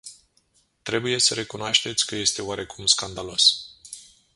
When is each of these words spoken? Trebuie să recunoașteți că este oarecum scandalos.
Trebuie 0.83 1.19
să 1.19 1.33
recunoașteți 1.33 2.05
că 2.05 2.15
este 2.15 2.41
oarecum 2.41 2.85
scandalos. 2.85 3.67